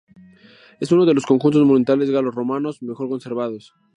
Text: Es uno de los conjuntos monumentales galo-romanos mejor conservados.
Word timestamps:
Es 0.79 0.91
uno 0.91 1.05
de 1.05 1.13
los 1.13 1.27
conjuntos 1.27 1.61
monumentales 1.61 2.09
galo-romanos 2.09 2.81
mejor 2.81 3.07
conservados. 3.07 3.75